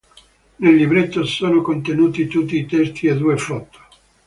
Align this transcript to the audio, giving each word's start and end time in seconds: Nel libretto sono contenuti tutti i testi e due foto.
Nel 0.55 0.73
libretto 0.75 1.23
sono 1.27 1.61
contenuti 1.61 2.25
tutti 2.25 2.57
i 2.57 2.65
testi 2.65 3.05
e 3.05 3.15
due 3.15 3.37
foto. 3.37 3.79